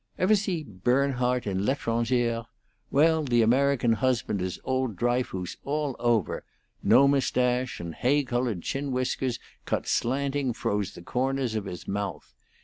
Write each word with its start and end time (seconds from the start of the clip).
Ever 0.17 0.35
see 0.35 0.63
Bernhardt 0.63 1.45
in 1.45 1.63
'L'Etrangere'? 1.63 2.47
Well, 2.89 3.21
the 3.21 3.43
American 3.43 3.93
husband 3.93 4.41
is 4.41 4.59
old 4.63 4.95
Dryfoos 4.95 5.57
all 5.63 5.95
over; 5.99 6.43
no 6.81 7.07
mustache; 7.07 7.79
and 7.79 7.93
hay 7.93 8.23
colored 8.23 8.63
chin 8.63 8.91
whiskers 8.91 9.37
cut 9.65 9.85
slanting 9.85 10.53
froze 10.53 10.95
the 10.95 11.03
corners 11.03 11.53
of 11.53 11.65
his 11.65 11.87
mouth. 11.87 12.33